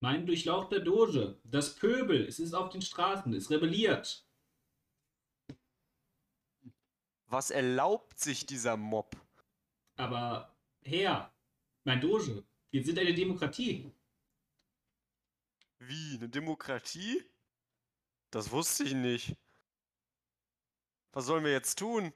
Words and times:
Mein 0.00 0.26
durchlauchter 0.26 0.78
Doge, 0.78 1.40
das 1.42 1.74
Pöbel, 1.74 2.24
es 2.24 2.38
ist 2.38 2.54
auf 2.54 2.70
den 2.70 2.82
Straßen, 2.82 3.32
es 3.34 3.50
rebelliert. 3.50 4.24
Was 7.26 7.50
erlaubt 7.50 8.18
sich 8.18 8.46
dieser 8.46 8.76
Mob? 8.76 9.16
Aber, 9.96 10.56
Herr, 10.82 11.34
mein 11.84 12.00
Doge, 12.00 12.44
wir 12.70 12.84
sind 12.84 12.98
eine 12.98 13.12
Demokratie. 13.12 13.92
Wie, 15.80 16.16
eine 16.16 16.28
Demokratie? 16.28 17.24
Das 18.30 18.52
wusste 18.52 18.84
ich 18.84 18.94
nicht. 18.94 19.36
Was 21.12 21.26
sollen 21.26 21.44
wir 21.44 21.52
jetzt 21.52 21.78
tun? 21.78 22.12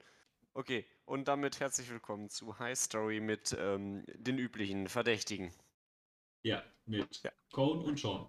Okay, 0.53 0.85
und 1.05 1.27
damit 1.27 1.59
herzlich 1.59 1.89
willkommen 1.89 2.29
zu 2.29 2.59
High 2.59 2.79
Story 2.79 3.19
mit 3.19 3.55
ähm, 3.59 4.05
den 4.07 4.37
üblichen 4.37 4.87
Verdächtigen. 4.87 5.53
Ja, 6.43 6.61
mit 6.85 7.23
ja. 7.23 7.31
Cone 7.53 7.83
und 7.83 7.97
Sean. 7.97 8.27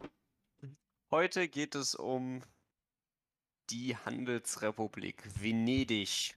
Heute 1.11 1.49
geht 1.49 1.75
es 1.75 1.97
um 1.97 2.43
die 3.71 3.97
Handelsrepublik 3.97 5.23
Venedig, 5.41 6.37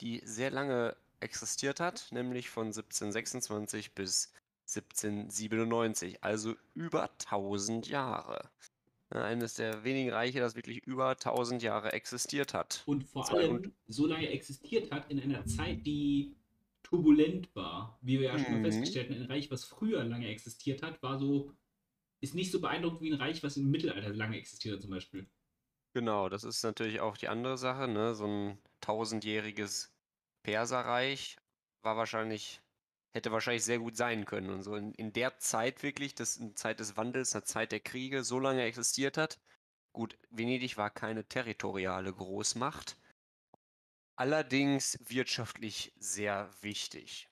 die 0.00 0.22
sehr 0.24 0.50
lange 0.50 0.96
existiert 1.18 1.80
hat, 1.80 2.08
nämlich 2.12 2.48
von 2.48 2.66
1726 2.66 3.92
bis 3.92 4.32
1797, 4.68 6.22
also 6.22 6.54
über 6.74 7.10
1000 7.10 7.88
Jahre. 7.88 8.48
Eines 9.10 9.54
der 9.54 9.82
wenigen 9.84 10.10
Reiche, 10.10 10.40
das 10.40 10.54
wirklich 10.54 10.78
über 10.84 11.10
1000 11.10 11.62
Jahre 11.62 11.92
existiert 11.92 12.54
hat. 12.54 12.82
Und 12.86 13.04
vor 13.04 13.28
allem 13.30 13.72
so 13.88 14.06
lange 14.06 14.28
existiert 14.28 14.92
hat 14.92 15.10
in 15.10 15.20
einer 15.20 15.44
Zeit, 15.46 15.86
die 15.86 16.36
turbulent 16.86 17.54
war. 17.54 17.98
Wie 18.00 18.20
wir 18.20 18.28
ja 18.28 18.38
schon 18.38 18.54
mhm. 18.54 18.62
mal 18.62 18.70
festgestellt 18.70 19.10
haben, 19.10 19.22
ein 19.22 19.26
Reich, 19.26 19.50
was 19.50 19.64
früher 19.64 20.04
lange 20.04 20.28
existiert 20.28 20.82
hat, 20.82 21.02
war 21.02 21.18
so, 21.18 21.52
ist 22.20 22.34
nicht 22.34 22.52
so 22.52 22.60
beeindruckend 22.60 23.00
wie 23.02 23.12
ein 23.12 23.20
Reich, 23.20 23.42
was 23.42 23.56
im 23.56 23.70
Mittelalter 23.70 24.14
lange 24.14 24.38
existiert 24.38 24.76
hat, 24.76 24.82
zum 24.82 24.90
Beispiel. 24.90 25.26
Genau, 25.94 26.28
das 26.28 26.44
ist 26.44 26.62
natürlich 26.62 27.00
auch 27.00 27.16
die 27.16 27.28
andere 27.28 27.58
Sache, 27.58 27.88
ne? 27.88 28.14
So 28.14 28.26
ein 28.26 28.58
tausendjähriges 28.80 29.92
Perserreich 30.42 31.36
war 31.82 31.96
wahrscheinlich 31.96 32.60
hätte 33.16 33.32
wahrscheinlich 33.32 33.64
sehr 33.64 33.78
gut 33.78 33.96
sein 33.96 34.26
können. 34.26 34.50
Und 34.50 34.62
so 34.62 34.76
in, 34.76 34.92
in 34.92 35.12
der 35.12 35.38
Zeit 35.38 35.82
wirklich, 35.82 36.14
das 36.14 36.36
in 36.36 36.54
Zeit 36.54 36.80
des 36.80 36.96
Wandels, 36.98 37.34
eine 37.34 37.44
Zeit 37.44 37.72
der 37.72 37.80
Kriege, 37.80 38.22
so 38.22 38.38
lange 38.38 38.62
existiert 38.62 39.16
hat. 39.16 39.40
Gut, 39.94 40.18
Venedig 40.28 40.76
war 40.76 40.90
keine 40.90 41.24
territoriale 41.24 42.12
Großmacht, 42.12 42.98
allerdings 44.16 44.98
wirtschaftlich 45.08 45.92
sehr 45.98 46.50
wichtig. 46.62 47.28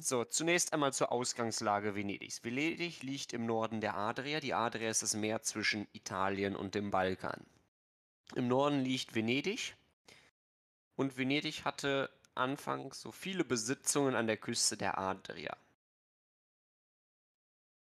So, 0.00 0.24
zunächst 0.24 0.72
einmal 0.72 0.92
zur 0.92 1.10
Ausgangslage 1.10 1.94
Venedigs. 1.94 2.44
Venedig 2.44 3.02
liegt 3.02 3.32
im 3.32 3.46
Norden 3.46 3.80
der 3.80 3.96
Adria. 3.96 4.38
Die 4.38 4.54
Adria 4.54 4.90
ist 4.90 5.02
das 5.02 5.14
Meer 5.14 5.42
zwischen 5.42 5.88
Italien 5.92 6.54
und 6.54 6.74
dem 6.74 6.90
Balkan. 6.90 7.44
Im 8.34 8.48
Norden 8.48 8.80
liegt 8.80 9.14
Venedig. 9.14 9.76
Und 10.94 11.16
Venedig 11.16 11.64
hatte 11.64 12.10
anfangs 12.34 13.00
so 13.00 13.10
viele 13.12 13.44
Besitzungen 13.44 14.14
an 14.14 14.26
der 14.26 14.36
Küste 14.36 14.76
der 14.76 14.98
Adria. 14.98 15.56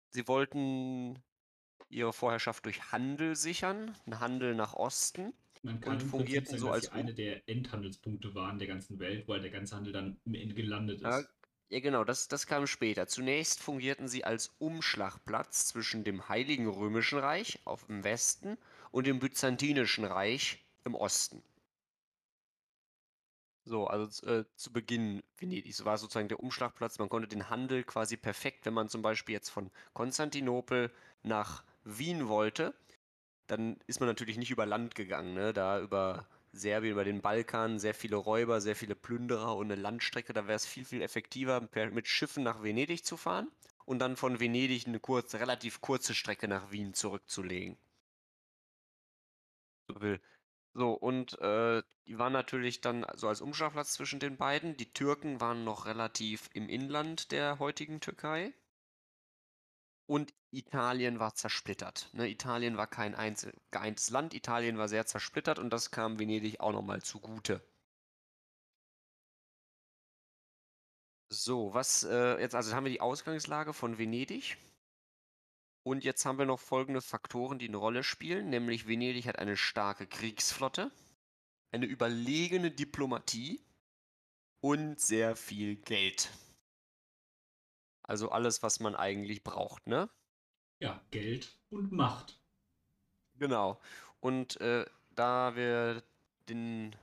Sie 0.09 0.27
wollten 0.27 1.21
ihre 1.89 2.13
Vorherrschaft 2.13 2.65
durch 2.65 2.91
Handel 2.91 3.35
sichern, 3.35 3.97
einen 4.05 4.19
Handel 4.19 4.55
nach 4.55 4.73
Osten. 4.73 5.33
Man 5.63 5.79
kann 5.79 5.93
und 5.93 6.03
fungierten 6.03 6.47
sagen, 6.47 6.59
so 6.59 6.71
als 6.71 6.89
eine 6.89 7.13
der 7.13 7.47
Endhandelspunkte 7.47 8.35
waren 8.35 8.59
der 8.59 8.67
ganzen 8.67 8.99
Welt, 8.99 9.27
weil 9.27 9.41
der 9.41 9.49
ganze 9.49 9.75
Handel 9.75 9.93
dann 9.93 10.19
im 10.25 10.35
Ende 10.35 10.53
gelandet 10.53 10.97
ist. 10.97 11.03
Ja, 11.03 11.23
ja, 11.69 11.79
genau, 11.79 12.03
das, 12.03 12.27
das 12.27 12.45
kam 12.45 12.67
später. 12.67 13.07
Zunächst 13.07 13.61
fungierten 13.61 14.07
sie 14.07 14.23
als 14.23 14.53
Umschlagplatz 14.59 15.67
zwischen 15.67 16.03
dem 16.03 16.29
Heiligen 16.29 16.67
Römischen 16.67 17.17
Reich 17.17 17.59
auf 17.65 17.85
dem 17.85 18.03
Westen 18.03 18.57
und 18.91 19.07
dem 19.07 19.19
Byzantinischen 19.19 20.05
Reich 20.05 20.63
im 20.83 20.93
Osten. 20.93 21.41
So, 23.65 23.87
also 23.87 24.27
äh, 24.27 24.43
zu 24.55 24.73
Beginn 24.73 25.23
Venedig 25.37 25.83
war 25.85 25.97
sozusagen 25.97 26.27
der 26.27 26.41
Umschlagplatz. 26.41 26.99
Man 26.99 27.09
konnte 27.09 27.29
den 27.29 27.49
Handel 27.49 27.83
quasi 27.83 28.17
perfekt, 28.17 28.65
wenn 28.65 28.73
man 28.73 28.89
zum 28.89 29.01
Beispiel 29.01 29.33
jetzt 29.33 29.49
von 29.49 29.71
Konstantinopel 29.93 30.91
nach 31.23 31.63
Wien 31.85 32.27
wollte, 32.27 32.75
dann 33.47 33.77
ist 33.87 33.99
man 33.99 34.07
natürlich 34.09 34.37
nicht 34.37 34.51
über 34.51 34.65
Land 34.65 34.95
gegangen, 34.95 35.33
ne? 35.33 35.53
Da 35.53 35.79
über 35.79 36.27
Serbien, 36.51 36.93
über 36.93 37.03
den 37.03 37.21
Balkan, 37.21 37.79
sehr 37.79 37.93
viele 37.93 38.15
Räuber, 38.15 38.61
sehr 38.61 38.75
viele 38.75 38.95
Plünderer 38.95 39.55
und 39.55 39.71
eine 39.71 39.81
Landstrecke. 39.81 40.33
Da 40.33 40.47
wäre 40.47 40.55
es 40.55 40.65
viel, 40.65 40.85
viel 40.85 41.01
effektiver, 41.01 41.67
mit 41.91 42.07
Schiffen 42.07 42.43
nach 42.43 42.61
Venedig 42.63 43.05
zu 43.05 43.17
fahren 43.17 43.51
und 43.85 43.99
dann 43.99 44.15
von 44.15 44.39
Venedig 44.39 44.87
eine 44.87 44.99
kurze, 44.99 45.39
relativ 45.39 45.81
kurze 45.81 46.13
Strecke 46.13 46.47
nach 46.47 46.71
Wien 46.71 46.93
zurückzulegen. 46.93 47.77
So, 50.75 50.93
und 50.93 51.39
äh, 51.39 51.81
die 52.07 52.19
waren 52.19 52.33
natürlich 52.33 52.81
dann 52.81 53.05
so 53.15 53.27
als 53.27 53.41
Umschlagplatz 53.41 53.93
zwischen 53.93 54.19
den 54.19 54.37
beiden. 54.37 54.77
Die 54.77 54.91
Türken 54.93 55.39
waren 55.41 55.63
noch 55.63 55.85
relativ 55.85 56.49
im 56.53 56.69
Inland 56.69 57.31
der 57.31 57.59
heutigen 57.59 57.99
Türkei. 58.01 58.53
Und 60.05 60.33
Italien 60.51 61.19
war 61.19 61.33
zersplittert. 61.35 62.09
Ne? 62.13 62.29
Italien 62.29 62.77
war 62.77 62.87
kein 62.87 63.15
einzel 63.15 63.53
geeintes 63.71 64.09
Land, 64.09 64.33
Italien 64.33 64.77
war 64.77 64.87
sehr 64.87 65.05
zersplittert 65.05 65.59
und 65.59 65.71
das 65.71 65.91
kam 65.91 66.19
Venedig 66.19 66.59
auch 66.59 66.71
nochmal 66.71 67.01
zugute. 67.01 67.61
So, 71.29 71.73
was 71.73 72.03
äh, 72.03 72.39
jetzt, 72.39 72.53
also 72.53 72.75
haben 72.75 72.83
wir 72.83 72.91
die 72.91 73.01
Ausgangslage 73.01 73.73
von 73.73 73.97
Venedig. 73.97 74.57
Und 75.83 76.03
jetzt 76.03 76.25
haben 76.25 76.37
wir 76.37 76.45
noch 76.45 76.59
folgende 76.59 77.01
Faktoren, 77.01 77.59
die 77.59 77.67
eine 77.67 77.77
Rolle 77.77 78.03
spielen, 78.03 78.49
nämlich 78.49 78.87
Venedig 78.87 79.27
hat 79.27 79.39
eine 79.39 79.57
starke 79.57 80.07
Kriegsflotte, 80.07 80.91
eine 81.71 81.87
überlegene 81.87 82.71
Diplomatie 82.71 83.59
und 84.61 85.01
sehr 85.01 85.35
viel 85.35 85.75
Geld. 85.75 86.29
Also 88.03 88.29
alles, 88.29 88.63
was 88.63 88.79
man 88.79 88.95
eigentlich 88.95 89.43
braucht, 89.43 89.87
ne? 89.87 90.09
Ja, 90.79 91.01
Geld 91.11 91.57
und 91.69 91.91
Macht. 91.91 92.39
Genau. 93.35 93.79
Und 94.19 94.59
äh, 94.61 94.85
da 95.11 95.55
wir 95.55 96.03
den, 96.49 96.95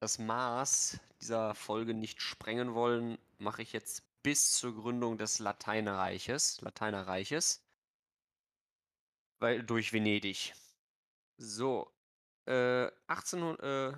das 0.00 0.18
Maß 0.18 1.00
dieser 1.20 1.54
Folge 1.54 1.94
nicht 1.94 2.22
sprengen 2.22 2.74
wollen, 2.74 3.18
mache 3.38 3.62
ich 3.62 3.72
jetzt 3.72 4.04
bis 4.22 4.52
zur 4.52 4.74
Gründung 4.74 5.18
des 5.18 5.38
Lateinerreiches, 5.38 6.60
Lateinerreiches 6.60 7.64
weil 9.44 9.62
durch 9.62 9.92
Venedig. 9.92 10.54
So, 11.36 11.92
äh, 12.46 12.90
18, 13.08 13.58
äh, 13.58 13.92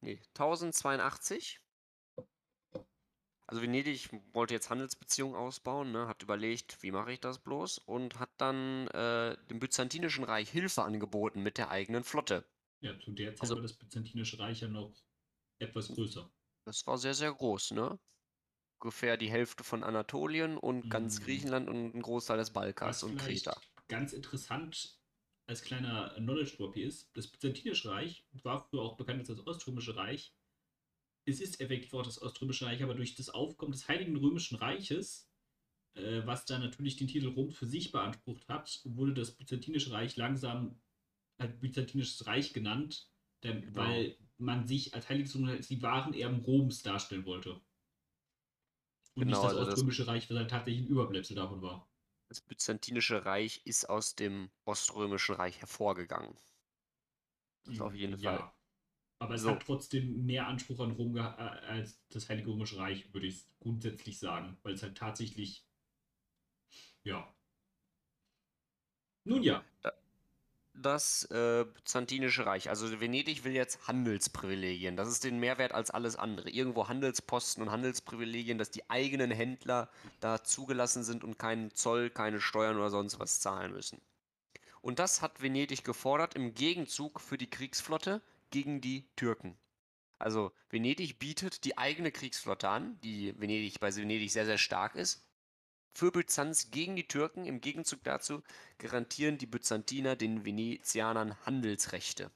nee, 0.00 0.18
1082. 0.34 1.60
Also 3.46 3.62
Venedig 3.62 4.10
wollte 4.32 4.54
jetzt 4.54 4.70
Handelsbeziehungen 4.70 5.36
ausbauen, 5.36 5.92
ne, 5.92 6.08
hat 6.08 6.22
überlegt, 6.22 6.82
wie 6.82 6.90
mache 6.90 7.12
ich 7.12 7.20
das 7.20 7.38
bloß 7.38 7.78
und 7.78 8.18
hat 8.18 8.30
dann 8.38 8.88
äh, 8.88 9.36
dem 9.48 9.60
Byzantinischen 9.60 10.24
Reich 10.24 10.50
Hilfe 10.50 10.82
angeboten 10.82 11.42
mit 11.42 11.58
der 11.58 11.70
eigenen 11.70 12.02
Flotte. 12.02 12.44
Ja, 12.80 12.98
zu 12.98 13.12
der 13.12 13.34
Zeit 13.34 13.42
also, 13.42 13.54
war 13.56 13.62
das 13.62 13.74
Byzantinische 13.74 14.38
Reich 14.38 14.60
ja 14.60 14.68
noch 14.68 14.92
etwas 15.60 15.88
größer. 15.88 16.28
Das 16.64 16.86
war 16.86 16.98
sehr, 16.98 17.14
sehr 17.14 17.32
groß, 17.32 17.70
ne? 17.70 17.98
Ungefähr 18.80 19.16
die 19.16 19.30
Hälfte 19.30 19.64
von 19.64 19.84
Anatolien 19.84 20.58
und 20.58 20.90
ganz 20.90 21.20
mhm. 21.20 21.24
Griechenland 21.24 21.68
und 21.68 21.94
ein 21.96 22.02
Großteil 22.02 22.36
des 22.38 22.50
Balkans 22.50 23.02
und 23.04 23.16
Kreta 23.16 23.56
ganz 23.88 24.12
interessant 24.12 24.98
als 25.48 25.62
kleiner 25.62 26.12
Knowledge 26.16 26.56
Drop 26.56 26.74
hier 26.74 26.86
ist, 26.86 27.08
das 27.14 27.28
Byzantinische 27.28 27.90
Reich 27.90 28.26
war 28.42 28.60
früher 28.60 28.82
auch 28.82 28.96
bekannt 28.96 29.20
als 29.20 29.28
das 29.28 29.46
Oströmische 29.46 29.96
Reich. 29.96 30.34
Es 31.26 31.40
ist 31.40 31.60
effektiv 31.60 31.92
auch 31.94 32.04
das 32.04 32.22
Oströmische 32.22 32.66
Reich, 32.66 32.82
aber 32.82 32.94
durch 32.94 33.16
das 33.16 33.30
Aufkommen 33.30 33.72
des 33.72 33.88
Heiligen 33.88 34.16
Römischen 34.16 34.56
Reiches, 34.56 35.28
äh, 35.94 36.22
was 36.24 36.46
dann 36.46 36.62
natürlich 36.62 36.96
den 36.96 37.08
Titel 37.08 37.28
Rom 37.28 37.50
für 37.50 37.66
sich 37.66 37.90
beansprucht 37.90 38.48
hat, 38.48 38.80
wurde 38.84 39.12
das 39.12 39.32
Byzantinische 39.32 39.90
Reich 39.90 40.16
langsam 40.16 40.80
als 41.38 41.58
Byzantinisches 41.58 42.26
Reich 42.26 42.52
genannt, 42.52 43.10
denn, 43.42 43.60
genau. 43.62 43.76
weil 43.76 44.16
man 44.38 44.66
sich 44.66 44.94
als 44.94 45.08
Heiliges 45.08 45.34
Römisches 45.34 45.56
als 45.56 45.68
die 45.68 45.82
wahren 45.82 46.14
Erben 46.14 46.40
Roms 46.40 46.82
darstellen 46.82 47.24
wollte. 47.24 47.60
Und 49.14 49.24
genau, 49.24 49.42
nicht 49.42 49.50
das 49.50 49.58
also 49.58 49.72
Oströmische 49.72 50.04
das 50.04 50.14
Reich, 50.14 50.30
was 50.30 50.36
halt 50.36 50.50
tatsächlich 50.50 50.84
ein 50.84 50.88
Überbleibsel 50.88 51.34
davon 51.34 51.60
war. 51.60 51.88
Das 52.28 52.40
Byzantinische 52.40 53.24
Reich 53.24 53.62
ist 53.64 53.88
aus 53.88 54.14
dem 54.14 54.50
Oströmischen 54.64 55.36
Reich 55.36 55.60
hervorgegangen. 55.60 56.36
Das 57.64 57.80
auf 57.80 57.94
jeden 57.94 58.18
ja. 58.18 58.36
Fall. 58.36 58.52
Aber 59.18 59.34
es 59.34 59.42
so. 59.42 59.50
hat 59.50 59.62
trotzdem 59.62 60.26
mehr 60.26 60.46
Anspruch 60.46 60.80
an 60.80 60.92
Rom 60.92 61.16
als 61.16 61.98
das 62.10 62.28
Heilige 62.28 62.50
Römische 62.50 62.76
Reich, 62.76 63.12
würde 63.14 63.26
ich 63.26 63.44
grundsätzlich 63.60 64.18
sagen. 64.18 64.58
Weil 64.62 64.74
es 64.74 64.82
halt 64.82 64.96
tatsächlich. 64.96 65.64
Ja. 67.02 67.32
Nun 69.24 69.42
ja 69.42 69.64
das 70.82 71.24
äh, 71.30 71.64
Byzantinische 71.64 72.46
Reich. 72.46 72.68
Also 72.68 73.00
Venedig 73.00 73.44
will 73.44 73.52
jetzt 73.52 73.86
Handelsprivilegien. 73.88 74.96
Das 74.96 75.08
ist 75.08 75.24
den 75.24 75.38
Mehrwert 75.38 75.72
als 75.72 75.90
alles 75.90 76.16
andere. 76.16 76.50
Irgendwo 76.50 76.88
Handelsposten 76.88 77.62
und 77.62 77.70
Handelsprivilegien, 77.70 78.58
dass 78.58 78.70
die 78.70 78.88
eigenen 78.90 79.30
Händler 79.30 79.88
da 80.20 80.44
zugelassen 80.44 81.02
sind 81.02 81.24
und 81.24 81.38
keinen 81.38 81.74
Zoll, 81.74 82.10
keine 82.10 82.40
Steuern 82.40 82.76
oder 82.76 82.90
sonst 82.90 83.18
was 83.18 83.40
zahlen 83.40 83.72
müssen. 83.72 84.00
Und 84.82 84.98
das 84.98 85.22
hat 85.22 85.42
Venedig 85.42 85.82
gefordert 85.82 86.34
im 86.34 86.54
Gegenzug 86.54 87.20
für 87.20 87.38
die 87.38 87.50
Kriegsflotte 87.50 88.20
gegen 88.56 88.80
die 88.80 89.06
Türken. 89.16 89.58
Also 90.18 90.50
Venedig 90.70 91.18
bietet 91.18 91.66
die 91.66 91.76
eigene 91.76 92.10
Kriegsflotte 92.10 92.70
an, 92.70 92.98
die 93.02 93.38
Venedig 93.38 93.80
bei 93.80 93.94
Venedig 93.94 94.32
sehr, 94.32 94.46
sehr 94.46 94.56
stark 94.56 94.94
ist, 94.94 95.28
für 95.92 96.10
Byzanz 96.10 96.70
gegen 96.70 96.96
die 96.96 97.06
Türken. 97.06 97.44
Im 97.44 97.60
Gegenzug 97.60 98.02
dazu 98.02 98.42
garantieren 98.78 99.36
die 99.36 99.44
Byzantiner 99.44 100.16
den 100.16 100.46
Venezianern 100.46 101.36
Handelsrechte. 101.44 102.30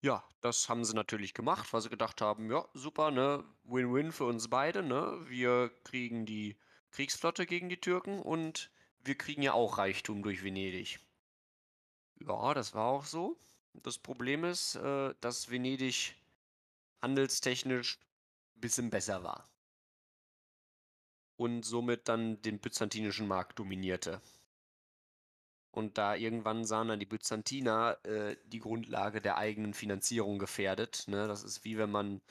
Ja, 0.00 0.26
das 0.40 0.70
haben 0.70 0.86
sie 0.86 0.94
natürlich 0.94 1.34
gemacht, 1.34 1.70
weil 1.74 1.82
sie 1.82 1.90
gedacht 1.90 2.22
haben, 2.22 2.50
ja, 2.50 2.66
super, 2.72 3.10
ne, 3.10 3.44
Win-Win 3.64 4.10
für 4.10 4.24
uns 4.24 4.48
beide, 4.48 4.82
ne? 4.82 5.22
Wir 5.28 5.70
kriegen 5.84 6.24
die 6.24 6.56
Kriegsflotte 6.92 7.44
gegen 7.44 7.68
die 7.68 7.80
Türken 7.80 8.20
und 8.22 8.70
wir 9.00 9.18
kriegen 9.18 9.42
ja 9.42 9.52
auch 9.52 9.76
Reichtum 9.76 10.22
durch 10.22 10.42
Venedig. 10.42 10.98
Ja, 12.20 12.54
das 12.54 12.72
war 12.72 12.86
auch 12.86 13.04
so. 13.04 13.38
Das 13.82 13.98
Problem 13.98 14.44
ist, 14.44 14.76
äh, 14.76 15.14
dass 15.20 15.50
Venedig 15.50 16.14
handelstechnisch 17.02 17.98
ein 18.56 18.60
bisschen 18.60 18.90
besser 18.90 19.22
war. 19.22 19.48
Und 21.36 21.64
somit 21.64 22.08
dann 22.08 22.40
den 22.42 22.58
byzantinischen 22.58 23.28
Markt 23.28 23.58
dominierte. 23.58 24.20
Und 25.70 25.98
da 25.98 26.14
irgendwann 26.14 26.64
sahen 26.64 26.88
dann 26.88 27.00
die 27.00 27.06
Byzantiner 27.06 27.98
äh, 28.04 28.36
die 28.46 28.60
Grundlage 28.60 29.20
der 29.20 29.36
eigenen 29.36 29.74
Finanzierung 29.74 30.38
gefährdet. 30.38 31.04
Ne? 31.06 31.28
Das 31.28 31.44
ist 31.44 31.64
wie 31.64 31.76
wenn 31.76 31.90
man 31.90 32.22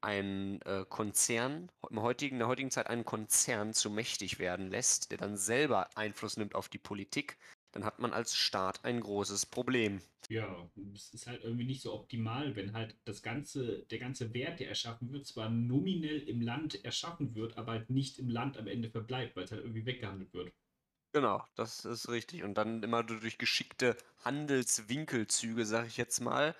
einen 0.00 0.60
äh, 0.62 0.84
Konzern, 0.88 1.72
im 1.90 2.02
heutigen, 2.02 2.36
in 2.36 2.38
der 2.40 2.48
heutigen 2.48 2.70
Zeit 2.70 2.86
einen 2.86 3.04
Konzern 3.04 3.72
zu 3.72 3.90
mächtig 3.90 4.38
werden 4.38 4.68
lässt, 4.68 5.10
der 5.10 5.18
dann 5.18 5.36
selber 5.36 5.88
Einfluss 5.96 6.36
nimmt 6.36 6.54
auf 6.54 6.68
die 6.68 6.78
Politik, 6.78 7.36
dann 7.74 7.84
hat 7.84 7.98
man 7.98 8.12
als 8.12 8.36
Staat 8.36 8.84
ein 8.84 9.00
großes 9.00 9.46
Problem. 9.46 10.00
Ja, 10.30 10.70
es 10.94 11.12
ist 11.12 11.26
halt 11.26 11.42
irgendwie 11.42 11.64
nicht 11.64 11.82
so 11.82 11.92
optimal, 11.92 12.54
wenn 12.56 12.72
halt 12.72 12.96
das 13.04 13.20
ganze, 13.22 13.84
der 13.90 13.98
ganze 13.98 14.32
Wert, 14.32 14.60
der 14.60 14.68
erschaffen 14.68 15.12
wird, 15.12 15.26
zwar 15.26 15.50
nominell 15.50 16.20
im 16.20 16.40
Land 16.40 16.82
erschaffen 16.84 17.34
wird, 17.34 17.58
aber 17.58 17.72
halt 17.72 17.90
nicht 17.90 18.18
im 18.18 18.28
Land 18.28 18.56
am 18.56 18.68
Ende 18.68 18.88
verbleibt, 18.88 19.36
weil 19.36 19.44
es 19.44 19.50
halt 19.50 19.62
irgendwie 19.62 19.84
weggehandelt 19.84 20.32
wird. 20.32 20.52
Genau, 21.12 21.44
das 21.56 21.84
ist 21.84 22.08
richtig. 22.08 22.44
Und 22.44 22.54
dann 22.54 22.82
immer 22.82 23.02
durch 23.02 23.38
geschickte 23.38 23.96
Handelswinkelzüge, 24.24 25.66
sag 25.66 25.86
ich 25.86 25.96
jetzt 25.96 26.20
mal, 26.20 26.54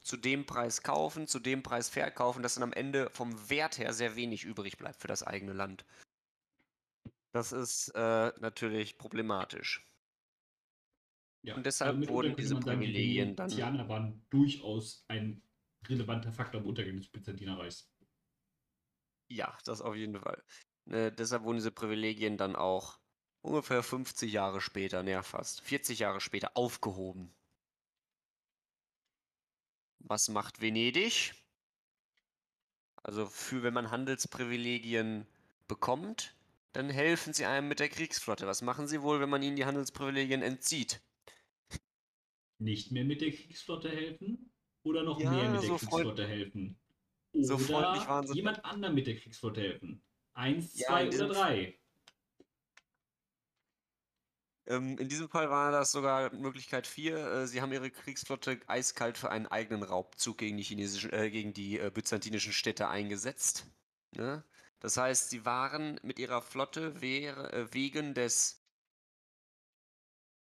zu 0.00 0.16
dem 0.16 0.46
Preis 0.46 0.82
kaufen, 0.82 1.26
zu 1.26 1.40
dem 1.40 1.62
Preis 1.62 1.88
verkaufen, 1.88 2.42
dass 2.42 2.54
dann 2.54 2.62
am 2.62 2.72
Ende 2.72 3.10
vom 3.10 3.50
Wert 3.50 3.78
her 3.78 3.92
sehr 3.92 4.16
wenig 4.16 4.44
übrig 4.44 4.78
bleibt 4.78 5.00
für 5.00 5.08
das 5.08 5.22
eigene 5.22 5.52
Land. 5.52 5.84
Das 7.32 7.50
ist 7.52 7.88
äh, 7.96 8.32
natürlich 8.38 8.98
problematisch. 8.98 9.84
Ja, 11.44 11.56
Und 11.56 11.66
deshalb 11.66 11.98
mitunter 11.98 12.14
wurden 12.14 12.36
diese 12.36 12.54
man 12.54 12.62
sagen, 12.62 12.80
die 12.80 12.86
Privilegien 12.86 13.36
dann- 13.36 13.88
waren 13.88 14.26
durchaus 14.30 15.04
ein 15.08 15.42
relevanter 15.86 16.32
Faktor 16.32 16.62
im 16.62 16.66
Untergang 16.66 16.96
des 16.96 17.08
Byzantinerreichs. 17.08 17.92
Ja, 19.28 19.56
das 19.64 19.82
auf 19.82 19.94
jeden 19.94 20.18
Fall. 20.18 20.42
Äh, 20.86 21.12
deshalb 21.12 21.42
wurden 21.44 21.58
diese 21.58 21.70
Privilegien 21.70 22.38
dann 22.38 22.56
auch 22.56 22.98
ungefähr 23.42 23.82
50 23.82 24.32
Jahre 24.32 24.62
später, 24.62 25.02
naja 25.02 25.22
fast, 25.22 25.60
40 25.60 25.98
Jahre 25.98 26.20
später 26.22 26.56
aufgehoben. 26.56 27.34
Was 29.98 30.28
macht 30.28 30.62
Venedig? 30.62 31.34
Also 33.02 33.26
für 33.26 33.62
wenn 33.62 33.74
man 33.74 33.90
Handelsprivilegien 33.90 35.26
bekommt, 35.68 36.34
dann 36.72 36.88
helfen 36.88 37.34
sie 37.34 37.44
einem 37.44 37.68
mit 37.68 37.80
der 37.80 37.90
Kriegsflotte. 37.90 38.46
Was 38.46 38.62
machen 38.62 38.88
sie 38.88 39.02
wohl, 39.02 39.20
wenn 39.20 39.28
man 39.28 39.42
ihnen 39.42 39.56
die 39.56 39.66
Handelsprivilegien 39.66 40.40
entzieht? 40.40 41.02
Nicht 42.64 42.92
mehr 42.92 43.04
mit 43.04 43.20
der 43.20 43.30
Kriegsflotte 43.30 43.90
helfen 43.90 44.50
oder 44.84 45.02
noch 45.02 45.20
Ja, 45.20 45.30
mehr 45.30 45.50
mit 45.50 45.62
der 45.62 45.68
so 45.68 45.76
freund- 45.76 45.90
Kriegsflotte 45.90 46.26
helfen? 46.26 46.78
Oder 47.32 48.22
so 48.26 48.32
jemand 48.32 48.64
anderem 48.64 48.94
mit 48.94 49.06
der 49.06 49.16
Kriegsflotte 49.16 49.60
helfen? 49.60 50.02
Eins, 50.32 50.78
Ja, 50.78 50.86
zwei 50.88 51.08
oder 51.08 51.28
drei? 51.28 51.78
Ähm, 54.66 54.96
in 54.96 55.10
diesem 55.10 55.28
Fall 55.28 55.50
war 55.50 55.72
das 55.72 55.92
sogar 55.92 56.32
Möglichkeit 56.32 56.86
4. 56.86 57.16
Äh, 57.18 57.46
sie 57.46 57.60
haben 57.60 57.70
ihre 57.70 57.90
Kriegsflotte 57.90 58.58
eiskalt 58.66 59.18
für 59.18 59.30
einen 59.30 59.46
eigenen 59.46 59.82
Raubzug 59.82 60.38
gegen 60.38 60.56
die 60.56 60.62
chinesischen, 60.62 61.12
äh, 61.12 61.30
gegen 61.30 61.52
die 61.52 61.78
äh, 61.78 61.90
byzantinischen 61.92 62.54
Städte 62.54 62.88
eingesetzt. 62.88 63.66
Ne? 64.12 64.42
Das 64.80 64.96
heißt, 64.96 65.28
sie 65.28 65.44
waren 65.44 66.00
mit 66.02 66.18
ihrer 66.18 66.40
Flotte 66.40 66.94
äh, 67.02 67.74
wegen 67.74 68.14
des 68.14 68.63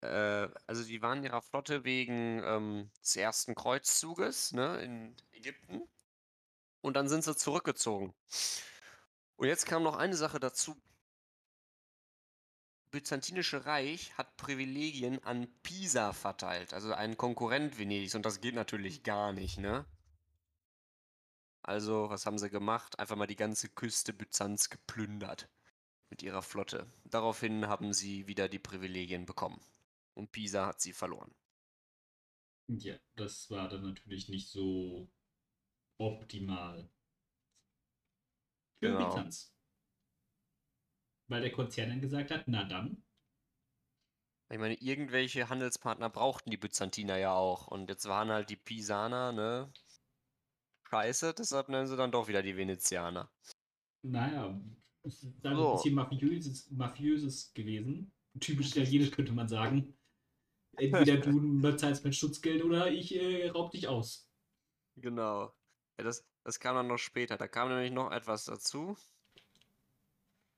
äh, 0.03 0.49
also 0.67 0.83
die 0.83 1.01
waren 1.01 1.23
ihrer 1.23 1.41
Flotte 1.41 1.83
wegen 1.83 2.41
ähm, 2.43 2.91
des 3.01 3.15
ersten 3.15 3.55
Kreuzzuges 3.55 4.51
ne, 4.51 4.81
in 4.81 5.15
Ägypten 5.31 5.81
und 6.81 6.95
dann 6.95 7.07
sind 7.07 7.23
sie 7.23 7.35
zurückgezogen. 7.35 8.13
Und 9.37 9.47
jetzt 9.47 9.65
kam 9.65 9.83
noch 9.83 9.95
eine 9.95 10.15
Sache 10.15 10.39
dazu. 10.39 10.75
Byzantinische 12.91 13.65
Reich 13.65 14.15
hat 14.17 14.37
Privilegien 14.37 15.23
an 15.23 15.47
Pisa 15.63 16.13
verteilt, 16.13 16.73
also 16.73 16.93
einen 16.93 17.17
Konkurrent 17.17 17.79
Venedigs, 17.79 18.13
und 18.13 18.25
das 18.25 18.39
geht 18.39 18.53
natürlich 18.53 19.03
gar 19.03 19.33
nicht, 19.33 19.57
ne? 19.57 19.85
Also, 21.63 22.09
was 22.09 22.25
haben 22.25 22.37
sie 22.37 22.49
gemacht? 22.49 22.99
Einfach 22.99 23.15
mal 23.15 23.25
die 23.25 23.37
ganze 23.37 23.69
Küste 23.69 24.13
Byzanz 24.13 24.69
geplündert 24.69 25.49
mit 26.09 26.21
ihrer 26.21 26.41
Flotte. 26.43 26.85
Daraufhin 27.05 27.67
haben 27.67 27.93
sie 27.93 28.27
wieder 28.27 28.49
die 28.49 28.59
Privilegien 28.59 29.25
bekommen. 29.25 29.59
Und 30.15 30.31
Pisa 30.31 30.65
hat 30.65 30.81
sie 30.81 30.93
verloren. 30.93 31.35
Ja, 32.67 32.95
das 33.15 33.49
war 33.51 33.69
dann 33.69 33.83
natürlich 33.83 34.27
nicht 34.27 34.49
so 34.49 35.09
optimal. 35.99 36.89
Für 38.79 38.91
Genau. 38.91 38.97
Byzanz. 38.97 39.51
Weil 41.27 41.41
der 41.41 41.51
Konzern 41.51 41.89
dann 41.89 41.99
gesagt 41.99 42.31
hat, 42.31 42.47
na 42.47 42.63
dann, 42.63 43.03
Ich 44.49 44.57
meine, 44.57 44.75
irgendwelche 44.75 45.49
Handelspartner 45.49 46.09
brauchten 46.09 46.49
die 46.49 46.55
Byzantiner 46.55 47.17
ja 47.17 47.33
auch. 47.33 47.67
Und 47.67 47.89
jetzt 47.89 48.07
waren 48.07 48.29
halt 48.31 48.49
die 48.49 48.55
Pisaner, 48.55 49.33
ne? 49.33 49.73
Scheiße, 50.89 51.33
deshalb 51.33 51.67
nennen 51.67 51.87
sie 51.87 51.97
dann 51.97 52.13
doch 52.13 52.29
wieder 52.29 52.41
die 52.41 52.55
Venezianer. 52.55 53.29
naja, 54.03 54.59
es 55.03 55.23
ist 55.23 55.39
dann 55.43 55.57
So. 55.57 55.63
ein 55.63 55.71
bisschen 55.71 55.95
mafiöses, 55.95 56.69
mafiöses 56.71 57.53
gewesen. 57.53 58.13
Typisch 58.39 58.71
italienisch 58.75 59.11
könnte 59.11 59.31
man 59.33 59.47
sagen. 59.47 59.93
Entweder 60.77 61.17
du 61.17 61.61
bezahlst 61.61 62.03
mein 62.03 62.13
Schutzgeld 62.13 62.63
oder 62.63 62.91
ich 62.91 63.15
äh, 63.15 63.49
raub 63.49 63.71
dich 63.71 63.87
aus. 63.87 64.29
Genau. 64.95 65.53
Ja, 65.99 66.03
das, 66.05 66.25
das 66.43 66.59
kam 66.59 66.75
dann 66.75 66.87
noch 66.87 66.97
später. 66.97 67.37
Da 67.37 67.47
kam 67.47 67.69
nämlich 67.69 67.91
noch 67.91 68.11
etwas 68.11 68.45
dazu. 68.45 68.97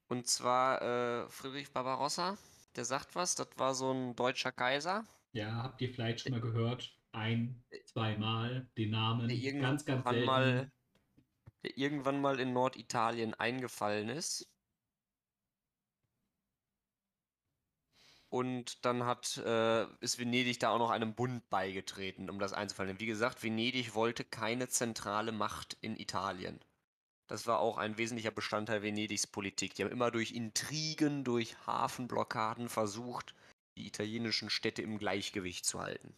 Und 0.08 0.28
zwar 0.28 0.82
äh, 0.82 1.30
Friedrich 1.30 1.72
Barbarossa, 1.72 2.38
der 2.76 2.86
sagt 2.86 3.16
was, 3.16 3.36
das 3.36 3.50
war 3.58 3.74
so 3.76 3.92
ein 3.92 4.16
deutscher 4.16 4.52
Kaiser, 4.52 5.04
Ja, 5.34 5.64
habt 5.64 5.82
ihr 5.82 5.90
vielleicht 5.94 6.22
schon 6.22 6.32
mal 6.32 6.42
gehört? 6.42 6.98
Ein, 7.12 7.64
zweimal 7.86 8.70
den 8.78 8.90
Namen. 8.92 9.28
der 9.28 9.54
Ganz, 9.54 9.86
ganz 9.86 10.08
selten. 10.08 10.26
mal, 10.26 10.72
der 11.64 11.78
irgendwann 11.78 12.22
mal 12.22 12.40
in 12.40 12.54
Norditalien 12.54 13.34
eingefallen 13.36 14.10
ist. 14.10 14.55
Und 18.36 18.84
dann 18.84 19.06
hat, 19.06 19.38
äh, 19.38 19.86
ist 20.02 20.20
Venedig 20.20 20.60
da 20.60 20.72
auch 20.72 20.78
noch 20.78 20.90
einem 20.90 21.16
Bund 21.16 21.50
beigetreten, 21.50 22.30
um 22.30 22.38
das 22.38 22.52
einzufallen. 22.52 23.00
Wie 23.00 23.06
gesagt, 23.06 23.44
Venedig 23.44 23.96
wollte 23.96 24.26
keine 24.26 24.68
zentrale 24.68 25.32
Macht 25.32 25.78
in 25.80 25.96
Italien. 25.96 26.60
Das 27.28 27.48
war 27.48 27.60
auch 27.60 27.78
ein 27.78 27.98
wesentlicher 27.98 28.32
Bestandteil 28.32 28.82
Venedigs 28.82 29.26
Politik. 29.26 29.76
Die 29.76 29.86
haben 29.86 29.92
immer 29.92 30.12
durch 30.12 30.34
Intrigen, 30.34 31.24
durch 31.24 31.56
Hafenblockaden 31.66 32.68
versucht, 32.68 33.34
die 33.78 33.88
italienischen 33.88 34.50
Städte 34.50 34.82
im 34.82 34.98
Gleichgewicht 34.98 35.66
zu 35.66 35.80
halten. 35.80 36.14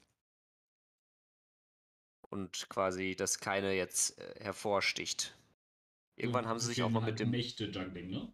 Und 2.32 2.68
quasi, 2.68 3.16
dass 3.16 3.38
keine 3.38 3.76
jetzt 3.76 4.18
äh, 4.18 4.44
hervorsticht. 4.44 5.38
Irgendwann 6.16 6.48
haben 6.48 6.58
sie 6.58 6.66
sich 6.66 6.82
auch 6.82 6.90
mal 6.90 7.04
halt 7.04 7.12
mit 7.12 7.20
dem, 7.20 7.30
Mächte-Juggling, 7.30 8.10
ne? 8.10 8.34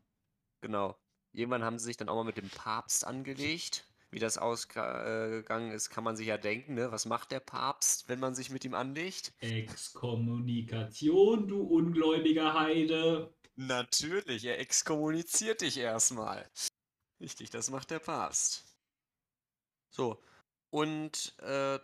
genau, 0.61 0.97
irgendwann 1.33 1.63
haben 1.63 1.79
sie 1.79 1.85
sich 1.85 1.97
dann 1.97 2.09
auch 2.09 2.15
mal 2.15 2.23
mit 2.23 2.37
dem 2.37 2.49
Papst 2.49 3.05
angelegt. 3.05 3.85
Wie 4.11 4.19
das 4.19 4.37
ausgegangen 4.37 5.71
ist, 5.71 5.89
kann 5.89 6.03
man 6.03 6.15
sich 6.15 6.27
ja 6.27 6.37
denken, 6.37 6.75
ne? 6.75 6.91
Was 6.91 7.07
macht 7.07 7.31
der 7.31 7.39
Papst, 7.39 8.09
wenn 8.09 8.19
man 8.19 8.35
sich 8.35 8.51
mit 8.51 8.63
ihm 8.63 8.75
anlegt? 8.75 9.33
Exkommunikation, 9.39 11.47
du 11.47 11.61
ungläubiger 11.61 12.53
Heide. 12.53 13.33
Natürlich, 13.55 14.45
er 14.45 14.59
exkommuniziert 14.59 15.61
dich 15.61 15.77
erstmal. 15.77 16.47
Richtig, 17.19 17.49
das 17.49 17.71
macht 17.71 17.89
der 17.89 17.99
Papst. 17.99 18.65
So, 19.89 20.21
und 20.69 21.35
äh, 21.39 21.79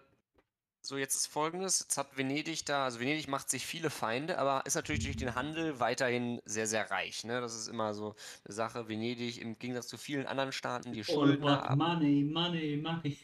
So, 0.82 0.98
jetzt 0.98 1.16
ist 1.16 1.28
folgendes. 1.28 1.82
Jetzt 1.82 1.98
hat 1.98 2.18
Venedig 2.18 2.66
da, 2.66 2.86
also 2.86 3.00
Venedig 3.00 3.28
macht 3.28 3.50
sich 3.50 3.66
viele 3.66 3.90
Feinde, 3.90 4.38
aber 4.38 4.66
ist 4.66 4.76
natürlich 4.76 5.04
durch 5.04 5.18
den 5.18 5.36
Handel 5.36 5.80
weiterhin 5.80 6.42
sehr, 6.46 6.68
sehr 6.68 6.90
reich. 6.90 7.24
Ne? 7.26 7.42
Das 7.42 7.56
ist 7.56 7.68
immer 7.68 7.94
so 7.94 8.16
eine 8.46 8.54
Sache. 8.54 8.88
Venedig 8.88 9.42
im 9.42 9.60
Gegensatz 9.60 9.88
zu 9.88 9.98
vielen 9.98 10.26
anderen 10.26 10.52
Staaten, 10.52 10.94
die 10.94 11.04
Schuldner 11.04 11.64
about 11.64 11.70
haben, 11.70 11.78
money, 11.80 12.24
money, 12.24 12.78
money. 12.78 13.18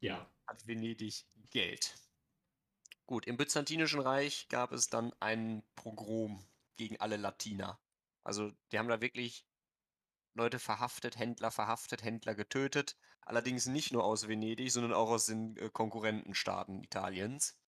Ja, 0.00 0.30
hat 0.46 0.66
Venedig 0.66 1.26
Geld. 1.50 1.94
Gut, 3.06 3.26
im 3.26 3.36
Byzantinischen 3.36 4.00
Reich 4.00 4.48
gab 4.48 4.72
es 4.72 4.88
dann 4.88 5.12
einen 5.20 5.62
Pogrom 5.74 6.44
gegen 6.76 7.00
alle 7.00 7.16
Latiner. 7.16 7.78
Also 8.24 8.52
die 8.72 8.78
haben 8.78 8.88
da 8.88 9.00
wirklich 9.00 9.46
Leute 10.34 10.58
verhaftet, 10.58 11.18
Händler 11.18 11.50
verhaftet, 11.50 12.02
Händler 12.02 12.34
getötet. 12.34 12.96
Allerdings 13.26 13.66
nicht 13.66 13.92
nur 13.92 14.04
aus 14.04 14.26
Venedig, 14.26 14.72
sondern 14.72 14.94
auch 14.94 15.10
aus 15.10 15.26
den 15.26 15.56
äh, 15.58 15.68
Konkurrentenstaaten 15.68 16.82
Italiens. 16.82 17.58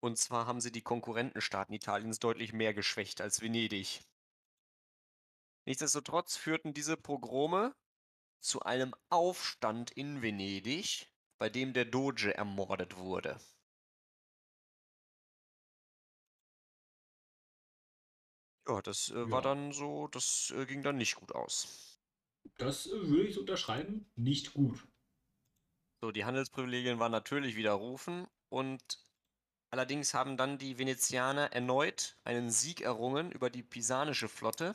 Und 0.00 0.18
zwar 0.18 0.46
haben 0.46 0.60
sie 0.60 0.70
die 0.70 0.82
Konkurrentenstaaten 0.82 1.74
Italiens 1.74 2.18
deutlich 2.18 2.52
mehr 2.52 2.74
geschwächt 2.74 3.22
als 3.22 3.40
Venedig. 3.40 4.02
Nichtsdestotrotz 5.66 6.36
führten 6.36 6.72
diese 6.72 6.96
Pogrome 6.96 7.74
zu 8.40 8.62
einem 8.62 8.94
Aufstand 9.10 9.90
in 9.92 10.22
Venedig, 10.22 11.08
bei 11.38 11.48
dem 11.50 11.72
der 11.72 11.84
Doge 11.86 12.34
ermordet 12.34 12.96
wurde. 12.96 13.40
Ja, 18.66 18.82
das 18.82 19.08
äh, 19.10 19.30
war 19.30 19.40
Ja. 19.40 19.40
dann 19.40 19.70
so, 19.70 20.08
das 20.08 20.52
äh, 20.56 20.66
ging 20.66 20.82
dann 20.82 20.96
nicht 20.96 21.14
gut 21.14 21.32
aus. 21.32 21.91
Das 22.62 22.86
äh, 22.86 23.08
würde 23.08 23.28
ich 23.28 23.38
unterschreiben. 23.38 24.10
Nicht 24.16 24.54
gut. 24.54 24.86
So, 26.00 26.10
die 26.10 26.24
Handelsprivilegien 26.24 26.98
waren 26.98 27.12
natürlich 27.12 27.56
widerrufen 27.56 28.26
und 28.48 28.82
allerdings 29.70 30.14
haben 30.14 30.36
dann 30.36 30.58
die 30.58 30.78
Venezianer 30.78 31.52
erneut 31.52 32.16
einen 32.24 32.50
Sieg 32.50 32.80
errungen 32.80 33.30
über 33.30 33.50
die 33.50 33.62
pisanische 33.62 34.28
Flotte 34.28 34.74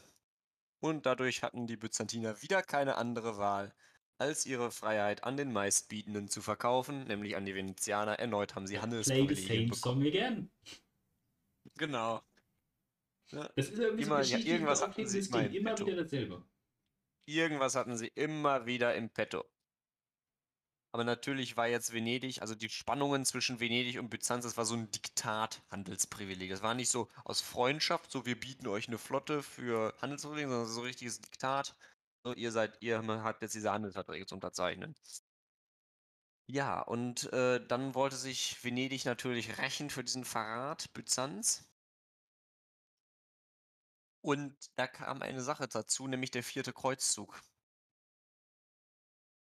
und 0.80 1.06
dadurch 1.06 1.44
hatten 1.44 1.68
die 1.68 1.78
Byzantiner 1.78 2.42
wieder 2.42 2.62
keine 2.64 2.96
andere 2.96 3.38
Wahl, 3.38 3.74
als 4.18 4.46
ihre 4.46 4.72
Freiheit 4.72 5.24
an 5.24 5.38
den 5.38 5.52
Meistbietenden 5.52 6.30
zu 6.30 6.42
verkaufen, 6.42 7.04
nämlich 7.06 7.36
an 7.36 7.46
die 7.46 7.56
Venezianer. 7.56 8.20
Erneut 8.20 8.56
haben 8.56 8.68
sie 8.68 8.80
Handelsprivilegien 8.80 9.70
bekommen. 9.70 10.50
Genau. 11.78 12.22
Das 13.32 13.70
ist 13.70 13.80
irgendwie 13.80 14.04
Immer, 14.04 14.24
so 14.24 14.32
ja, 14.32 14.38
eine 14.38 14.46
Geschichte, 14.46 14.50
irgendwas 14.50 14.82
hatten 14.82 15.06
sie 15.08 15.20
das 15.20 15.28
immer 15.28 15.46
immer 15.52 15.70
Petto. 15.72 15.86
wieder 15.86 16.04
dasselbe. 16.04 16.46
Irgendwas 17.28 17.76
hatten 17.76 17.98
sie 17.98 18.08
immer 18.08 18.66
wieder 18.66 18.96
im 18.96 19.10
Petto. 19.10 19.46
Aber 20.94 21.04
natürlich 21.04 21.58
war 21.58 21.68
jetzt 21.68 21.94
Venedig, 21.94 22.42
also 22.42 22.56
die 22.56 22.70
Spannungen 22.70 23.26
zwischen 23.26 23.60
Venedig 23.60 24.00
und 24.00 24.10
Byzanz, 24.10 24.46
das 24.46 24.56
war 24.58 24.66
so 24.66 24.76
ein 24.76 24.90
Diktat-Handelsprivileg. 24.92 26.50
Das 26.50 26.62
war 26.62 26.74
nicht 26.74 26.90
so 26.90 27.10
aus 27.26 27.42
Freundschaft, 27.42 28.12
so 28.12 28.26
wir 28.26 28.40
bieten 28.40 28.68
euch 28.68 28.88
eine 28.88 28.98
Flotte 28.98 29.44
für 29.44 29.94
Handelsprivilegien, 30.02 30.50
sondern 30.50 30.68
so 30.68 30.82
ein 30.82 30.88
richtiges 30.88 31.20
Diktat. 31.22 31.76
So, 32.24 32.34
ihr 32.34 32.52
seid, 32.52 32.78
ihr 32.82 33.06
habt 33.06 33.42
jetzt 33.42 33.56
diese 33.56 33.72
Handelsverträge 33.72 34.26
zu 34.26 34.36
unterzeichnen. 34.36 34.96
Ja, 36.50 36.82
und 36.82 37.32
äh, 37.34 37.66
dann 37.68 37.94
wollte 37.94 38.16
sich 38.16 38.64
Venedig 38.64 39.04
natürlich 39.06 39.58
rächen 39.58 39.90
für 39.90 40.04
diesen 40.04 40.24
Verrat 40.24 40.94
Byzanz. 40.94 41.68
Und 44.22 44.56
da 44.76 44.88
kam 44.88 45.22
eine 45.22 45.42
Sache 45.42 45.68
dazu, 45.68 46.08
nämlich 46.08 46.32
der 46.32 46.44
vierte 46.44 46.74
Kreuzzug. 46.74 47.42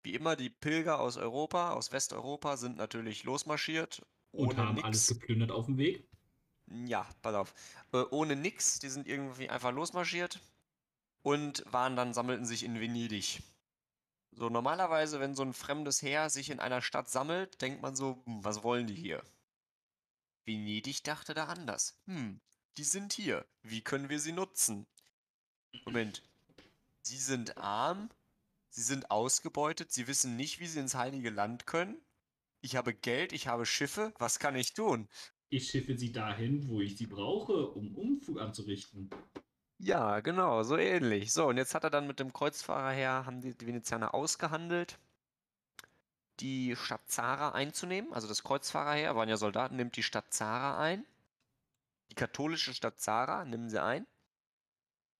Wie 0.03 0.15
immer, 0.15 0.35
die 0.35 0.49
Pilger 0.49 0.99
aus 0.99 1.17
Europa, 1.17 1.71
aus 1.73 1.91
Westeuropa, 1.91 2.57
sind 2.57 2.77
natürlich 2.77 3.23
losmarschiert. 3.23 4.01
Und 4.31 4.57
haben 4.57 4.83
alles 4.83 5.09
nix. 5.09 5.19
geplündert 5.19 5.51
auf 5.51 5.65
dem 5.65 5.77
Weg. 5.77 6.07
Ja, 6.67 7.07
pass 7.21 7.35
auf. 7.35 7.53
Äh, 7.91 8.03
ohne 8.11 8.35
nix. 8.35 8.79
Die 8.79 8.89
sind 8.89 9.07
irgendwie 9.07 9.49
einfach 9.49 9.71
losmarschiert 9.71 10.39
und 11.23 11.63
waren 11.71 11.95
dann, 11.95 12.13
sammelten 12.13 12.45
sich 12.45 12.63
in 12.63 12.79
Venedig. 12.79 13.43
So, 14.31 14.49
normalerweise, 14.49 15.19
wenn 15.19 15.35
so 15.35 15.43
ein 15.43 15.53
fremdes 15.53 16.01
Heer 16.01 16.29
sich 16.29 16.49
in 16.49 16.59
einer 16.59 16.81
Stadt 16.81 17.09
sammelt, 17.09 17.61
denkt 17.61 17.81
man 17.81 17.95
so, 17.95 18.23
hm, 18.25 18.43
was 18.43 18.63
wollen 18.63 18.87
die 18.87 18.95
hier? 18.95 19.23
Venedig 20.45 21.03
dachte 21.03 21.33
da 21.33 21.45
anders. 21.45 22.01
Hm, 22.05 22.39
die 22.77 22.83
sind 22.83 23.13
hier. 23.13 23.45
Wie 23.63 23.81
können 23.81 24.09
wir 24.09 24.19
sie 24.19 24.31
nutzen? 24.31 24.85
Moment. 25.85 26.23
Sie 27.01 27.17
sind 27.17 27.57
arm, 27.57 28.09
sie 28.69 28.83
sind 28.83 29.09
ausgebeutet, 29.09 29.91
sie 29.91 30.07
wissen 30.07 30.35
nicht, 30.35 30.59
wie 30.59 30.67
sie 30.67 30.79
ins 30.79 30.95
Heilige 30.95 31.29
Land 31.29 31.65
können. 31.65 31.97
Ich 32.61 32.75
habe 32.75 32.93
Geld, 32.93 33.33
ich 33.33 33.47
habe 33.47 33.65
Schiffe, 33.65 34.13
was 34.19 34.39
kann 34.39 34.55
ich 34.55 34.73
tun? 34.73 35.07
Ich 35.49 35.69
schiffe 35.69 35.97
sie 35.97 36.11
dahin, 36.11 36.67
wo 36.69 36.79
ich 36.79 36.95
sie 36.97 37.07
brauche, 37.07 37.67
um 37.71 37.95
Umfug 37.95 38.39
anzurichten. 38.39 39.09
Ja, 39.79 40.19
genau, 40.19 40.61
so 40.61 40.77
ähnlich. 40.77 41.33
So, 41.33 41.47
und 41.47 41.57
jetzt 41.57 41.73
hat 41.73 41.83
er 41.83 41.89
dann 41.89 42.05
mit 42.05 42.19
dem 42.19 42.31
Kreuzfahrerheer, 42.33 43.25
haben 43.25 43.41
die, 43.41 43.57
die 43.57 43.65
Venezianer 43.65 44.13
ausgehandelt, 44.13 44.99
die 46.39 46.75
Stadt 46.75 47.09
Zara 47.09 47.49
einzunehmen. 47.49 48.13
Also 48.13 48.27
das 48.27 48.43
Kreuzfahrerheer, 48.43 49.15
waren 49.15 49.27
ja 49.27 49.37
Soldaten, 49.37 49.75
nimmt 49.75 49.95
die 49.95 50.03
Stadt 50.03 50.31
Zara 50.33 50.79
ein. 50.79 51.03
Die 52.11 52.15
katholische 52.15 52.73
Stadt 52.73 52.99
Zara 52.99 53.45
nehmen 53.45 53.69
sie 53.69 53.81
ein. 53.81 54.05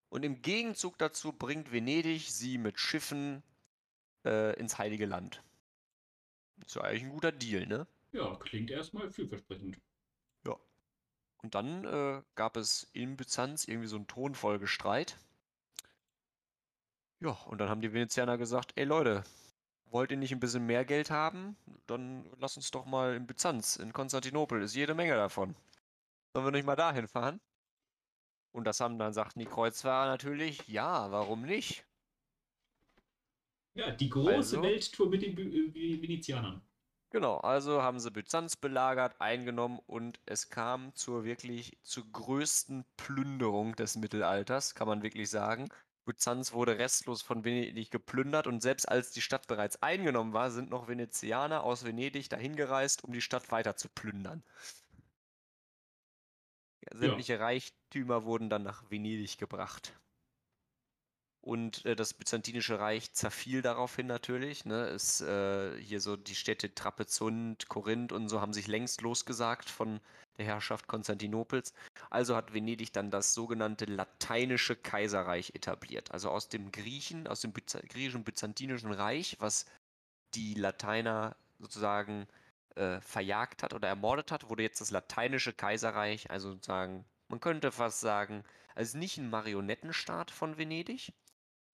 Und 0.09 0.23
im 0.23 0.41
Gegenzug 0.41 0.97
dazu 0.97 1.33
bringt 1.33 1.71
Venedig 1.71 2.29
sie 2.29 2.57
mit 2.57 2.79
Schiffen 2.79 3.43
äh, 4.25 4.53
ins 4.59 4.77
Heilige 4.77 5.05
Land. 5.05 5.41
Ist 6.65 6.75
ja 6.75 6.83
eigentlich 6.83 7.03
ein 7.03 7.11
guter 7.11 7.31
Deal, 7.31 7.65
ne? 7.65 7.87
Ja, 8.11 8.35
klingt 8.35 8.69
erstmal 8.69 9.09
vielversprechend. 9.09 9.79
Und 11.41 11.55
dann 11.55 11.85
äh, 11.85 12.21
gab 12.35 12.55
es 12.55 12.87
in 12.93 13.17
Byzanz 13.17 13.67
irgendwie 13.67 13.87
so 13.87 13.95
einen 13.95 14.07
Thronfolgestreit. 14.07 15.17
Ja, 17.19 17.31
und 17.47 17.59
dann 17.59 17.69
haben 17.69 17.81
die 17.81 17.93
Venezianer 17.93 18.37
gesagt, 18.37 18.73
ey 18.75 18.83
Leute, 18.83 19.23
wollt 19.85 20.11
ihr 20.11 20.17
nicht 20.17 20.31
ein 20.31 20.39
bisschen 20.39 20.65
mehr 20.65 20.85
Geld 20.85 21.09
haben? 21.09 21.55
Dann 21.87 22.29
lass 22.37 22.57
uns 22.57 22.71
doch 22.71 22.85
mal 22.85 23.15
in 23.15 23.27
Byzanz, 23.27 23.75
in 23.75 23.93
Konstantinopel, 23.93 24.61
ist 24.61 24.75
jede 24.75 24.93
Menge 24.93 25.15
davon. 25.15 25.55
Sollen 26.33 26.45
wir 26.45 26.51
nicht 26.51 26.65
mal 26.65 26.75
dahin 26.75 27.07
fahren? 27.07 27.41
Und 28.53 28.65
das 28.65 28.79
haben 28.79 28.97
dann, 28.99 29.13
sagten 29.13 29.39
die 29.39 29.45
Kreuzfahrer 29.45 30.09
natürlich, 30.09 30.67
ja, 30.67 31.11
warum 31.11 31.41
nicht? 31.43 31.85
Ja, 33.73 33.91
die 33.91 34.09
große 34.09 34.57
Also? 34.57 34.63
Welttour 34.63 35.09
mit 35.09 35.21
den 35.21 35.37
äh, 35.37 36.01
Venezianern. 36.01 36.61
Genau, 37.13 37.37
also 37.39 37.81
haben 37.81 37.99
sie 37.99 38.09
Byzanz 38.11 38.55
belagert, 38.55 39.19
eingenommen 39.19 39.79
und 39.85 40.19
es 40.25 40.49
kam 40.49 40.95
zur 40.95 41.25
wirklich 41.25 41.77
zur 41.83 42.09
größten 42.09 42.85
Plünderung 42.95 43.75
des 43.75 43.97
Mittelalters, 43.97 44.75
kann 44.75 44.87
man 44.87 45.03
wirklich 45.03 45.29
sagen. 45.29 45.67
Byzanz 46.05 46.53
wurde 46.53 46.77
restlos 46.79 47.21
von 47.21 47.43
Venedig 47.43 47.91
geplündert 47.91 48.47
und 48.47 48.61
selbst 48.61 48.87
als 48.87 49.11
die 49.11 49.21
Stadt 49.21 49.47
bereits 49.47 49.81
eingenommen 49.83 50.33
war, 50.33 50.51
sind 50.51 50.69
noch 50.69 50.87
Venezianer 50.87 51.63
aus 51.63 51.83
Venedig 51.83 52.29
dahin 52.29 52.55
gereist, 52.55 53.03
um 53.03 53.11
die 53.13 53.21
Stadt 53.21 53.51
weiter 53.51 53.75
zu 53.75 53.89
plündern. 53.89 54.43
Ja, 56.81 56.97
sämtliche 56.97 57.39
Reichtümer 57.39 58.25
wurden 58.25 58.49
dann 58.49 58.63
nach 58.63 58.89
Venedig 58.89 59.37
gebracht. 59.37 59.93
Und 61.41 61.85
äh, 61.85 61.95
das 61.95 62.13
Byzantinische 62.13 62.79
Reich 62.79 63.13
zerfiel 63.13 63.63
daraufhin 63.63 64.05
natürlich. 64.05 64.63
Ne? 64.65 64.87
Es, 64.89 65.21
äh, 65.21 65.75
hier 65.81 65.99
so 65.99 66.15
die 66.15 66.35
Städte 66.35 66.73
Trapezunt, 66.75 67.67
Korinth 67.67 68.11
und 68.11 68.29
so 68.29 68.41
haben 68.41 68.53
sich 68.53 68.67
längst 68.67 69.01
losgesagt 69.01 69.69
von 69.69 69.99
der 70.37 70.45
Herrschaft 70.45 70.87
Konstantinopels. 70.87 71.73
Also 72.11 72.35
hat 72.35 72.53
Venedig 72.53 72.93
dann 72.93 73.09
das 73.09 73.33
sogenannte 73.33 73.85
Lateinische 73.85 74.75
Kaiserreich 74.75 75.55
etabliert. 75.55 76.11
Also 76.11 76.29
aus 76.29 76.47
dem 76.47 76.71
Griechen, 76.71 77.27
aus 77.27 77.41
dem 77.41 77.53
Byza 77.53 77.79
griechischen 77.89 78.23
Byzantinischen 78.23 78.91
Reich, 78.91 79.37
was 79.39 79.65
die 80.35 80.53
Lateiner 80.53 81.35
sozusagen 81.57 82.27
äh, 82.75 83.01
verjagt 83.01 83.63
hat 83.63 83.73
oder 83.73 83.87
ermordet 83.87 84.31
hat, 84.31 84.49
wurde 84.49 84.63
jetzt 84.63 84.81
das 84.81 84.91
Lateinische 84.91 85.53
Kaiserreich, 85.53 86.29
also 86.31 86.51
sozusagen, 86.51 87.05
man 87.27 87.39
könnte 87.39 87.71
fast 87.71 87.99
sagen, 88.01 88.43
also 88.75 88.97
nicht 88.97 89.17
ein 89.17 89.29
Marionettenstaat 89.29 90.31
von 90.31 90.57
Venedig, 90.57 91.13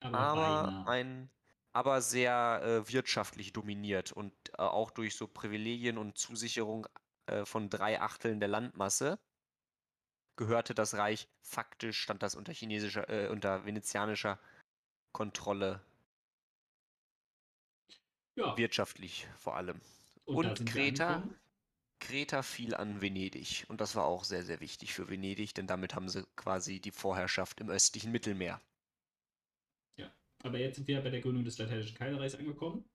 Aber, 0.02 0.18
aber 0.18 0.88
ein, 0.88 1.30
aber 1.74 2.02
sehr 2.02 2.62
äh, 2.64 2.92
wirtschaftlich 2.92 3.54
dominiert 3.54 4.12
und 4.12 4.34
äh, 4.58 4.62
auch 4.62 4.92
durch 4.92 5.16
so 5.16 5.28
Privilegien 5.28 5.98
und 5.98 6.18
Zusicherung 6.18 6.88
äh, 7.28 7.46
von 7.46 7.70
drei 7.70 8.02
Achteln 8.02 8.40
der 8.40 8.50
Landmasse 8.50 9.20
gehörte 10.38 10.74
das 10.74 10.96
Reich 10.96 11.28
faktisch, 11.42 12.00
stand 12.02 12.24
das 12.24 12.36
unter 12.36 12.54
chinesischer, 12.54 13.10
äh, 13.10 13.28
unter 13.30 13.66
venezianischer 13.66 14.40
Kontrolle, 15.12 15.82
Ja, 18.36 18.56
wirtschaftlich 18.58 19.28
vor 19.38 19.56
allem. 19.58 19.82
Und, 20.28 20.60
und 20.60 20.66
Kreta? 20.66 21.24
fiel 22.44 22.76
an 22.76 23.02
Venedig 23.02 23.66
und 23.70 23.82
das 23.82 23.96
war 23.96 24.06
auch 24.06 24.24
sehr, 24.24 24.44
sehr 24.44 24.60
wichtig 24.60 24.94
für 24.94 25.10
Venedig, 25.10 25.54
denn 25.56 25.68
damit 25.68 25.96
haben 25.96 26.10
sie 26.10 26.26
quasi 26.36 26.80
die 26.80 26.92
Vorherrschaft 26.92 27.60
im 27.60 27.70
östlichen 27.70 28.12
Mittelmeer. 28.12 28.62
Aber 30.44 30.60
jetzt 30.60 30.76
sind 30.76 30.88
wir 30.88 31.02
bei 31.02 31.10
der 31.10 31.22
Gründung 31.22 31.44
des 31.44 31.58
Lateinischen 31.58 31.98
Kaiserreichs 31.98 32.36
angekommen. 32.36 32.88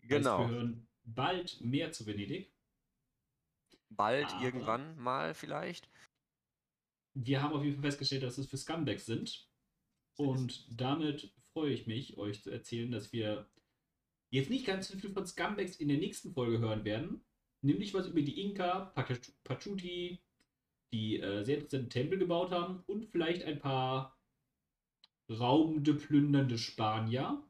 Heißt, 0.00 0.10
wir 0.10 0.18
Genau. 0.18 0.48
hören 0.48 0.88
bald 1.04 1.60
mehr 1.60 1.92
zu 1.92 2.06
Venedig. 2.06 2.52
Bald, 3.88 4.26
Aber- 4.26 4.44
irgendwann 4.44 4.98
mal 4.98 5.32
vielleicht. 5.34 5.88
Wir 7.14 7.42
haben 7.42 7.52
auf 7.52 7.62
jeden 7.62 7.76
Fall 7.76 7.90
festgestellt, 7.90 8.22
dass 8.22 8.38
es 8.38 8.46
für 8.48 8.56
Scumbags 8.56 9.06
sind. 9.06 9.48
Und 10.16 10.66
damit 10.70 11.32
freue 11.52 11.72
ich 11.72 11.86
mich, 11.86 12.16
euch 12.16 12.42
zu 12.42 12.50
erzählen, 12.50 12.90
dass 12.90 13.12
wir 13.12 13.48
jetzt 14.32 14.50
nicht 14.50 14.66
ganz 14.66 14.88
so 14.88 14.98
viel 14.98 15.10
von 15.12 15.26
Scumbags 15.26 15.76
in 15.76 15.88
der 15.88 15.98
nächsten 15.98 16.32
Folge 16.34 16.58
hören 16.60 16.84
werden. 16.84 17.24
Nämlich 17.62 17.94
was 17.94 18.08
über 18.08 18.22
die 18.22 18.40
Inka, 18.42 18.92
Pachu- 18.96 19.32
Pachuti, 19.44 20.20
die 20.92 21.20
äh, 21.20 21.44
sehr 21.44 21.56
interessanten 21.56 21.90
Tempel 21.90 22.18
gebaut 22.18 22.50
haben 22.52 22.82
und 22.86 23.06
vielleicht 23.06 23.44
ein 23.44 23.60
paar 23.60 24.18
raubende, 25.28 25.94
plündernde 25.94 26.58
Spanier. 26.58 27.42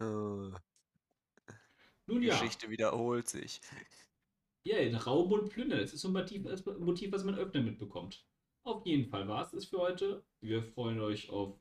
Äh, 0.00 0.50
Nun 2.06 2.22
ja, 2.22 2.34
Geschichte 2.38 2.70
wiederholt 2.70 3.28
sich. 3.28 3.60
ja, 4.64 4.76
Raub 4.98 5.30
und 5.32 5.50
Plünder, 5.50 5.78
das 5.78 5.92
ist 5.92 6.00
so 6.02 6.08
ein 6.08 6.12
Motiv, 6.12 6.44
Motiv, 6.78 7.12
was 7.12 7.24
man 7.24 7.34
öfter 7.36 7.60
mitbekommt. 7.62 8.24
Auf 8.64 8.86
jeden 8.86 9.08
Fall 9.10 9.26
war 9.28 9.42
es 9.44 9.50
das 9.52 9.66
für 9.66 9.78
heute. 9.78 10.24
Wir 10.40 10.62
freuen 10.62 11.00
euch 11.00 11.30
auf, 11.30 11.58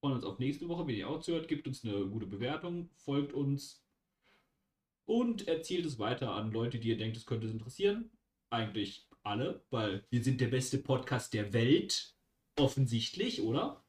freuen 0.00 0.14
uns 0.14 0.24
auf 0.24 0.38
nächste 0.38 0.68
Woche, 0.68 0.86
wenn 0.86 0.96
ihr 0.96 1.08
auch 1.08 1.20
zuhört. 1.20 1.48
Gebt 1.48 1.66
uns 1.66 1.84
eine 1.84 2.06
gute 2.06 2.26
Bewertung, 2.26 2.90
folgt 2.96 3.32
uns 3.32 3.84
und 5.04 5.46
erzählt 5.46 5.84
es 5.86 5.98
weiter 5.98 6.32
an 6.32 6.52
Leute, 6.52 6.78
die 6.78 6.88
ihr 6.88 6.98
denkt, 6.98 7.16
es 7.16 7.26
könnte 7.26 7.46
es 7.46 7.52
interessieren. 7.52 8.10
Eigentlich 8.48 9.08
alle, 9.22 9.62
weil 9.70 10.04
wir 10.10 10.24
sind 10.24 10.40
der 10.40 10.48
beste 10.48 10.78
Podcast 10.78 11.34
der 11.34 11.52
Welt. 11.52 12.14
Offensichtlich, 12.56 13.42
oder? 13.42 13.82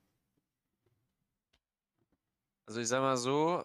Also 2.66 2.80
ich 2.80 2.88
sag 2.88 3.02
mal 3.02 3.18
so, 3.18 3.64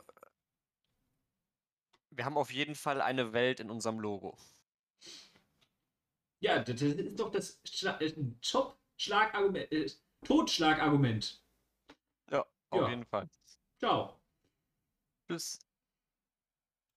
wir 2.10 2.24
haben 2.24 2.36
auf 2.36 2.52
jeden 2.52 2.74
Fall 2.74 3.00
eine 3.00 3.32
Welt 3.32 3.60
in 3.60 3.70
unserem 3.70 4.00
Logo. 4.00 4.36
Ja, 6.40 6.62
das 6.62 6.80
ist 6.82 7.18
doch 7.18 7.30
das 7.30 7.60
Schla 7.64 8.00
äh, 8.00 8.12
Top-Schlagargument, 8.40 9.70
äh, 9.72 9.90
Totschlagargument. 10.24 11.40
Auf 12.70 12.82
Ja. 12.82 12.88
jeden 12.88 13.04
Fall. 13.04 13.28
Ciao. 13.78 14.20
Tschüss. 15.28 15.65